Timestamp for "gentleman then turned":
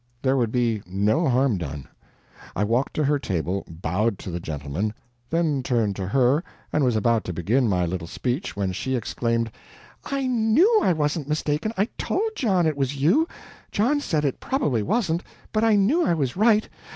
4.39-5.95